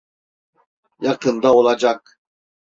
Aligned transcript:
Yakında 1.01 1.53
olacak. 1.53 2.19